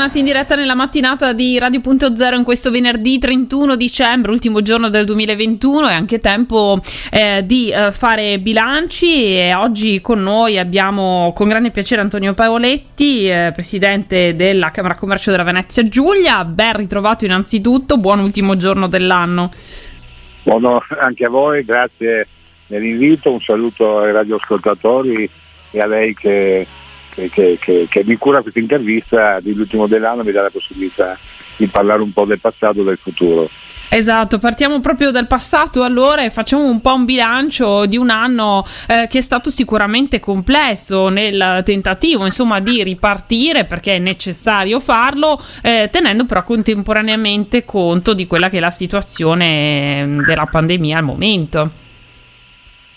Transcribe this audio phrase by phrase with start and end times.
[0.00, 5.04] bentornati in diretta nella mattinata di Radio.0 in questo venerdì 31 dicembre, ultimo giorno del
[5.04, 6.80] 2021 è anche tempo
[7.12, 9.36] eh, di eh, fare bilanci.
[9.36, 15.32] E oggi con noi abbiamo con grande piacere Antonio Paoletti, eh, presidente della Camera Commercio
[15.32, 19.50] della Venezia Giulia, ben ritrovato innanzitutto, buon ultimo giorno dell'anno.
[20.44, 22.26] Buono anche a voi, grazie
[22.68, 25.28] dell'invito, un saluto ai radioascoltatori
[25.72, 26.66] e a lei che
[27.10, 31.18] che, che, che, che mi cura questa intervista dell'ultimo dell'anno mi dà la possibilità
[31.56, 33.48] di parlare un po' del passato e del futuro.
[33.92, 38.64] Esatto, partiamo proprio dal passato allora e facciamo un po' un bilancio di un anno
[38.86, 45.42] eh, che è stato sicuramente complesso nel tentativo insomma di ripartire perché è necessario farlo,
[45.60, 51.04] eh, tenendo però contemporaneamente conto di quella che è la situazione mm, della pandemia al
[51.04, 51.70] momento.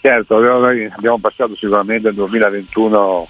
[0.00, 3.28] Certo, abbiamo passato sicuramente il 2021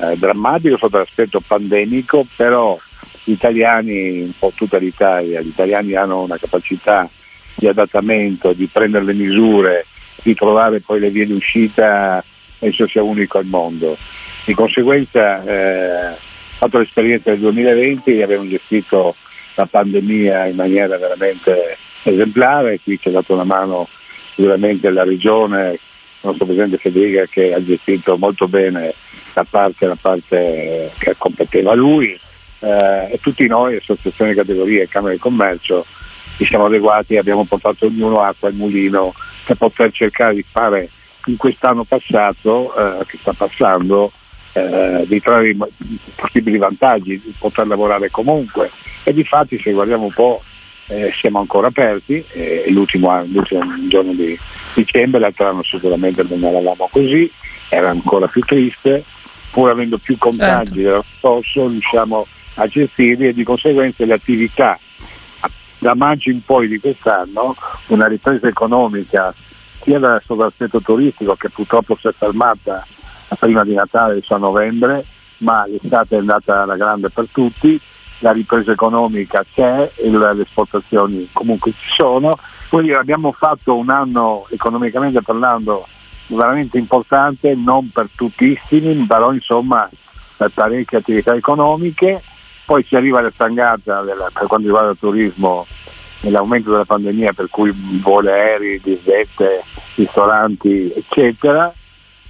[0.00, 2.78] eh, drammatico sotto l'aspetto pandemico, però
[3.24, 7.08] gli italiani, un po' tutta l'Italia, gli italiani hanno una capacità
[7.54, 9.86] di adattamento, di prendere le misure,
[10.22, 12.24] di trovare poi le vie di uscita,
[12.58, 13.96] penso sia unico al mondo.
[14.44, 16.16] Di conseguenza, eh,
[16.56, 19.14] fatto l'esperienza del 2020, abbiamo gestito
[19.54, 23.88] la pandemia in maniera veramente esemplare, qui ci ha dato una mano
[24.34, 25.78] sicuramente la regione, il
[26.20, 28.94] nostro Presidente Federica che ha gestito molto bene
[29.40, 32.18] la parte, la parte che competeva a lui
[32.60, 35.84] eh, e tutti noi, associazioni di categorie e Camere di Commercio,
[36.36, 40.88] ci siamo adeguati e abbiamo portato ognuno acqua al mulino per poter cercare di fare
[41.26, 44.12] in quest'anno passato, eh, che sta passando,
[44.52, 45.56] eh, di trarre
[46.14, 48.70] possibili vantaggi, di poter lavorare comunque.
[49.02, 50.42] E di fatti se guardiamo un po'
[50.88, 54.38] eh, siamo ancora aperti, eh, l'ultimo, l'ultimo, giorno di
[54.74, 57.30] dicembre, l'altro anno sicuramente non eravamo così,
[57.68, 59.04] era ancora più triste,
[59.50, 61.04] pur avendo più contagi certo.
[61.18, 64.78] scorso riusciamo a gestirli e di conseguenza le attività
[65.78, 67.56] da maggio in poi di quest'anno
[67.86, 69.34] una ripresa economica
[69.82, 72.86] sia sotto l'aspetto turistico che purtroppo si è fermata
[73.38, 75.04] prima di Natale a novembre
[75.38, 77.80] ma l'estate è andata alla grande per tutti
[78.18, 84.46] la ripresa economica c'è e le esportazioni comunque ci sono quindi abbiamo fatto un anno
[84.50, 85.86] economicamente parlando
[86.36, 89.88] veramente importante, non per tuttissimi, però insomma
[90.36, 92.22] per parecchie attività economiche.
[92.64, 95.66] Poi si arriva alla stangata della, per quanto riguarda il turismo
[96.20, 99.64] nell'aumento della pandemia per cui voli aerei, disdette,
[99.94, 101.72] ristoranti eccetera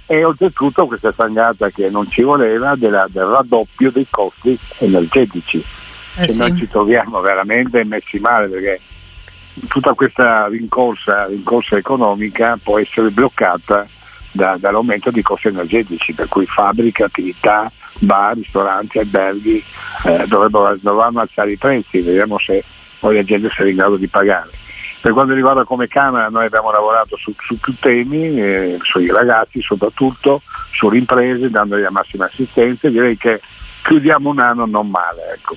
[0.05, 5.63] e oltretutto questa stangata che non ci voleva della, del raddoppio dei costi energetici.
[6.17, 6.37] Eh sì.
[6.37, 8.81] Noi ci troviamo veramente messi male perché
[9.67, 13.87] tutta questa rincorsa, rincorsa economica può essere bloccata
[14.31, 19.63] da, dall'aumento dei costi energetici, per cui fabbriche, attività, bar, ristoranti, alberghi
[20.05, 22.63] eh, dovrebbero, dovranno alzare i prezzi, vediamo se
[22.99, 24.49] poi la gente sarà in grado di pagare.
[25.01, 29.59] Per quanto riguarda come Camera noi abbiamo lavorato su, su più temi, eh, sui ragazzi
[29.59, 33.41] soprattutto, sulle imprese, dandogli la massima assistenza direi che
[33.81, 35.33] chiudiamo un anno non male.
[35.33, 35.55] Ecco.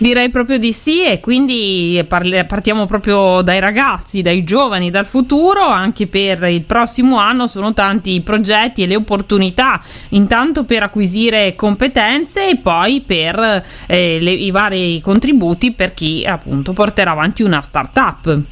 [0.00, 5.66] Direi proprio di sì e quindi parli- partiamo proprio dai ragazzi, dai giovani, dal futuro,
[5.66, 11.56] anche per il prossimo anno sono tanti i progetti e le opportunità, intanto per acquisire
[11.56, 17.60] competenze e poi per eh, le, i vari contributi per chi appunto porterà avanti una
[17.60, 18.42] start-up.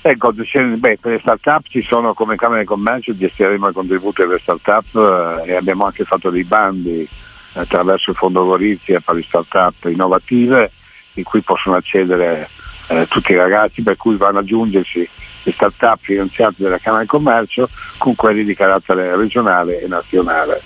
[0.00, 4.38] Ecco, beh, per le start-up ci sono come Camera di Commercio, gestiremo i contributi delle
[4.40, 7.06] start-up eh, e abbiamo anche fatto dei bandi
[7.54, 10.70] attraverso il fondo Gorizia per le start-up innovative
[11.14, 12.48] in cui possono accedere
[12.88, 15.08] eh, tutti i ragazzi per cui vanno ad aggiungersi
[15.42, 20.62] le start-up finanziate dalla Camera di Commercio con quelli di carattere regionale e nazionale.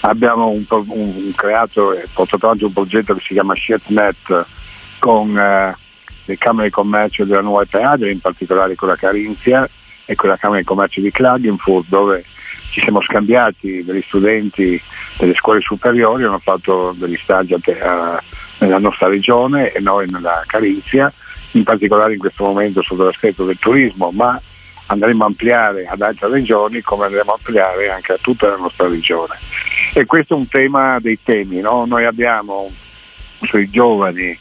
[0.00, 4.46] Abbiamo un, un, creato e portato avanti un progetto che si chiama ShareNet
[4.98, 5.76] con eh,
[6.24, 9.68] le Camere di Commercio della Nuova Adria, in particolare con la Carinzia
[10.04, 12.24] e con la Camera di Commercio di Klagenfurt dove
[12.70, 14.80] ci siamo scambiati degli studenti
[15.18, 18.22] delle scuole superiori, hanno fatto degli stagi a,
[18.58, 21.12] nella nostra regione e noi nella Carinzia,
[21.52, 24.40] in particolare in questo momento sotto l'aspetto del turismo, ma
[24.86, 28.88] andremo a ampliare ad altre regioni come andremo a ampliare anche a tutta la nostra
[28.88, 29.34] regione.
[29.94, 31.84] E questo è un tema dei temi, no?
[31.86, 32.70] noi abbiamo
[33.42, 34.38] sui giovani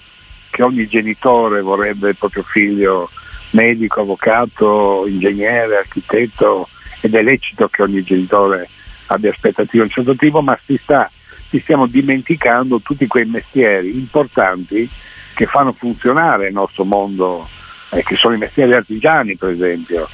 [0.49, 3.09] che ogni genitore vorrebbe il proprio figlio
[3.51, 6.69] medico, avvocato, ingegnere, architetto,
[7.05, 8.67] ed è lecito che ogni genitore
[9.07, 11.09] abbia aspettative di un certo tipo, ma si, sta,
[11.49, 14.89] si stiamo dimenticando tutti quei mestieri importanti
[15.35, 17.47] che fanno funzionare il nostro mondo,
[17.91, 20.09] eh, che sono i mestieri artigiani per esempio,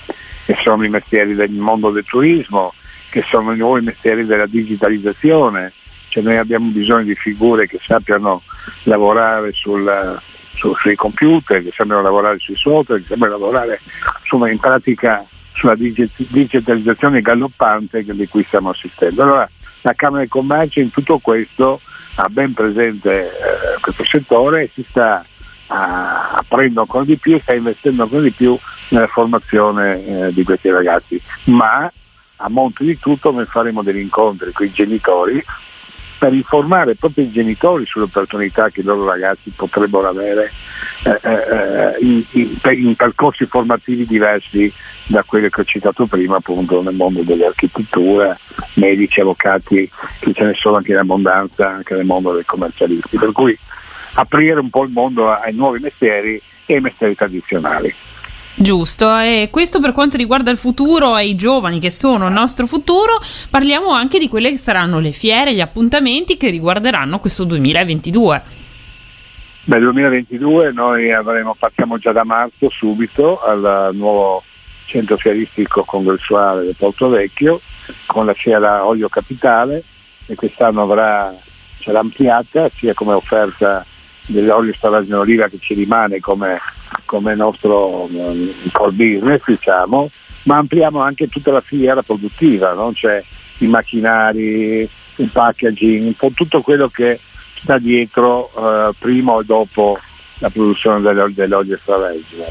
[0.45, 2.73] che sono i mestieri del mondo del turismo,
[3.09, 5.71] che sono i nuovi mestieri della digitalizzazione,
[6.09, 8.41] cioè noi abbiamo bisogno di figure che sappiano
[8.83, 10.19] lavorare sul,
[10.55, 13.79] su, sui computer, che sembrano lavorare sui software, che sembrano lavorare
[14.23, 19.23] insomma, in pratica sulla digitalizzazione galoppante di cui stiamo assistendo.
[19.23, 19.49] Allora
[19.81, 21.81] la Camera di Commercio in tutto questo
[22.15, 25.25] ha ben presente eh, questo settore e si sta
[25.73, 28.57] aprendo ancora di più, sta investendo ancora di più
[28.89, 31.21] nella formazione eh, di questi ragazzi.
[31.45, 31.91] Ma
[32.35, 35.43] a monte di tutto noi faremo degli incontri con i genitori
[36.21, 40.51] per informare proprio i genitori sulle opportunità che i loro ragazzi potrebbero avere
[41.01, 44.71] eh, eh, in, in, in, percorsi formativi diversi
[45.07, 48.37] da quelli che ho citato prima, appunto nel mondo dell'architettura,
[48.75, 49.89] medici, avvocati,
[50.19, 53.17] che ce ne sono anche in abbondanza, anche nel mondo dei commercialisti.
[53.17, 53.57] Per cui
[54.13, 57.91] aprire un po' il mondo ai nuovi mestieri e ai mestieri tradizionali.
[58.61, 62.67] Giusto, e questo per quanto riguarda il futuro e i giovani che sono il nostro
[62.67, 63.19] futuro,
[63.49, 68.43] parliamo anche di quelle che saranno le fiere, gli appuntamenti che riguarderanno questo 2022.
[69.63, 74.43] Beh, 2022 noi avremo, partiamo già da marzo subito al nuovo
[74.85, 77.61] centro fieristico congressuale del Porto Vecchio
[78.05, 79.83] con la fiera Olio Capitale
[80.27, 81.33] e quest'anno avrà,
[81.79, 83.83] sarà ampliata sia come offerta
[84.27, 86.59] dell'olio stravagine oliva che ci rimane come
[87.11, 90.09] come nostro um, core business, diciamo,
[90.43, 92.93] ma ampliamo anche tutta la filiera produttiva, no?
[92.93, 93.21] cioè
[93.57, 97.19] i macchinari, il packaging, un po' tutto quello che
[97.55, 99.99] sta dietro uh, prima o dopo
[100.37, 102.45] la produzione dell'olio, dell'olio extravergine.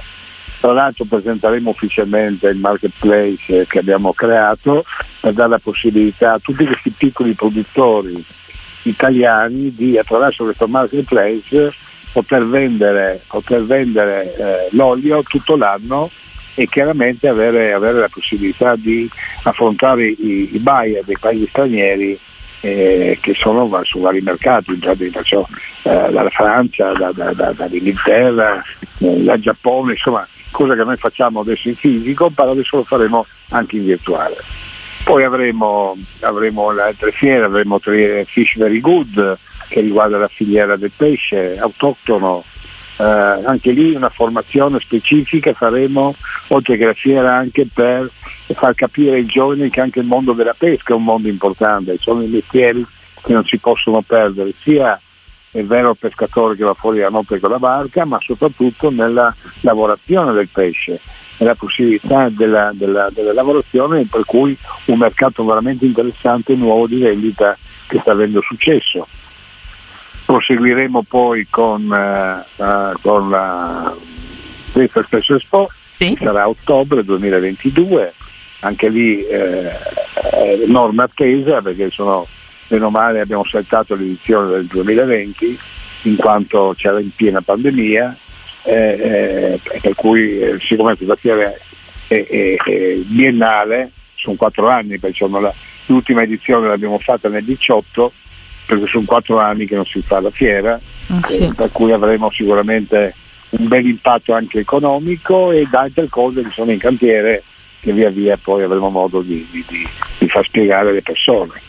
[0.60, 4.84] Tra l'altro presenteremo ufficialmente il marketplace che abbiamo creato
[5.20, 8.22] per dare la possibilità a tutti questi piccoli produttori
[8.82, 11.72] italiani di attraverso questo marketplace
[12.12, 16.10] poter vendere, poter vendere eh, l'olio tutto l'anno
[16.54, 19.08] e chiaramente avere, avere, la possibilità di
[19.44, 22.18] affrontare i, i buyer dei paesi stranieri
[22.60, 24.76] eh, che sono su vari mercati,
[25.10, 25.48] faccio,
[25.82, 28.62] eh, dalla Francia, da, da, da, dall'Inghilterra,
[28.98, 33.26] eh, dal Giappone, insomma, cosa che noi facciamo adesso in fisico, però adesso lo faremo
[33.50, 34.36] anche in virtuale.
[35.04, 39.38] Poi avremo, avremo le altre fiere, avremo Fish Very Good,
[39.70, 42.44] che riguarda la filiera del pesce autoctono.
[42.98, 46.14] Eh, anche lì una formazione specifica faremo,
[46.48, 48.10] oltre che la fiera, anche per
[48.52, 52.22] far capire ai giovani che anche il mondo della pesca è un mondo importante, sono
[52.22, 52.84] i mestieri
[53.22, 55.00] che non si possono perdere, sia
[55.52, 60.32] il vero pescatore che va fuori la notte con la barca, ma soprattutto nella lavorazione
[60.32, 61.00] del pesce,
[61.38, 64.56] nella possibilità della, della, della lavorazione per cui
[64.86, 67.56] un mercato veramente interessante nuovo di vendita
[67.86, 69.06] che sta avendo successo.
[70.30, 73.92] Proseguiremo poi con, uh, uh, con la
[74.70, 76.14] Festa Spesso Expo, sì.
[76.14, 78.14] che sarà a ottobre 2022,
[78.60, 79.72] anche lì eh,
[80.62, 82.28] enorme attesa perché sono
[82.68, 85.58] meno male abbiamo saltato l'edizione del 2020
[86.02, 88.16] in quanto c'era in piena pandemia,
[88.62, 91.52] eh, eh, per cui eh, siccome questa fiera
[92.06, 95.26] è, è, è, biennale, sono quattro anni, perché
[95.86, 98.12] l'ultima edizione l'abbiamo fatta nel 2018
[98.70, 100.78] perché sono quattro anni che non si fa la fiera,
[101.08, 101.44] ah, sì.
[101.44, 103.12] eh, per cui avremo sicuramente
[103.50, 107.42] un bel impatto anche economico e altre cose che sono in cantiere
[107.80, 109.88] che via via poi avremo modo di, di, di,
[110.18, 111.60] di far spiegare alle persone.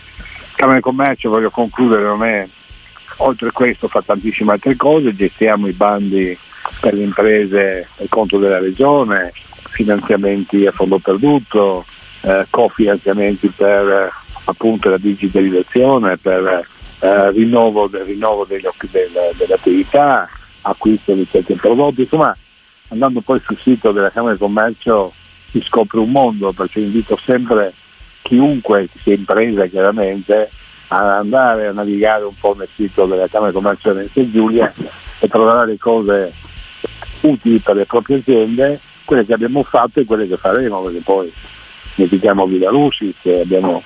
[0.56, 2.48] Camera di Commercio, voglio concludere, non è,
[3.18, 6.38] oltre a questo fa tantissime altre cose, gestiamo i bandi
[6.80, 9.32] per le imprese per conto della regione,
[9.70, 11.86] finanziamenti a fondo perduto,
[12.22, 14.10] eh, cofinanziamenti per eh,
[14.44, 16.68] appunto la digitalizzazione, per
[17.02, 20.30] eh, rinnovo, rinnovo delle, del, delle attività,
[20.62, 22.36] acquisto di certi prodotti, insomma
[22.90, 25.14] andando poi sul sito della Camera di Commercio
[25.50, 27.74] si scopre un mondo, perché invito sempre
[28.22, 30.50] chiunque sia impresa chiaramente
[30.88, 34.74] ad andare a navigare un po' nel sito della Camera di Commercio di Venezia Giulia
[35.20, 36.34] e trovare le cose
[37.22, 41.34] utili per le proprie aziende, quelle che abbiamo fatto e quelle che faremo, perché poi
[41.96, 42.72] ne citiamo Villa
[43.22, 43.84] che abbiamo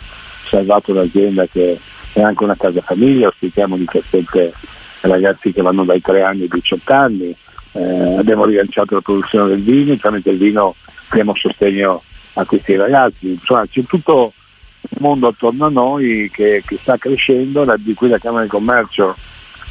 [0.50, 1.80] salvato un'azienda che
[2.20, 4.54] è anche una casa famiglia, ospitiamo 17
[5.02, 7.36] ragazzi che vanno dai 3 anni ai 18 anni,
[7.74, 10.76] eh, abbiamo rilanciato la produzione del vino, tramite il vino
[11.12, 12.02] diamo sostegno
[12.34, 14.34] a questi ragazzi, insomma c'è tutto
[14.82, 19.16] un mondo attorno a noi che, che sta crescendo, di cui la Camera di Commercio,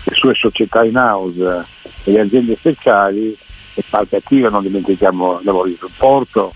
[0.05, 1.65] le sue società in house
[2.05, 3.37] e le aziende speciali
[3.73, 6.53] e parte attiva, non dimentichiamo lavori di supporto,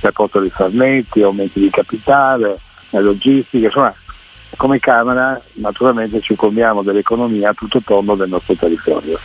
[0.00, 2.58] trasporto di farnetti, aumenti di capitale,
[2.90, 3.94] la logistica, insomma
[4.56, 9.18] come Camera naturalmente ci occupiamo dell'economia a tutto tondo del nostro territorio.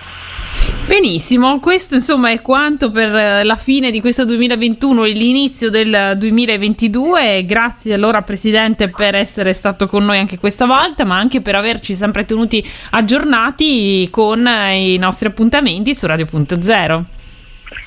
[0.86, 6.15] Benissimo, questo insomma è quanto per eh, la fine di questo 2021 e l'inizio del
[6.18, 7.46] 2022.
[7.46, 11.96] Grazie allora Presidente per essere stato con noi anche questa volta, ma anche per averci
[11.96, 17.03] sempre tenuti aggiornati con i nostri appuntamenti su Radio.0.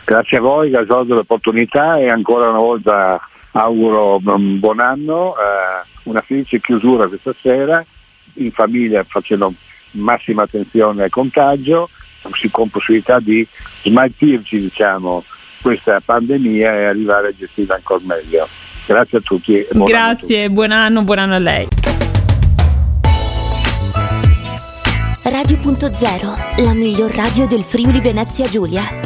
[0.04, 3.20] Grazie a voi, grazie per l'opportunità e ancora una volta
[3.56, 7.84] auguro un buon anno, eh, una felice chiusura questa sera
[8.34, 9.52] in famiglia facendo
[9.92, 11.88] massima attenzione al contagio
[12.50, 13.46] con possibilità di
[13.82, 15.24] smaltirci diciamo,
[15.62, 18.48] questa pandemia e arrivare a gestirla ancora meglio.
[18.86, 19.58] Grazie a tutti.
[19.58, 21.68] E buon Grazie, anno buon anno, buon anno a lei.
[25.24, 29.05] Radio.0, la miglior radio del Friuli Venezia Giulia.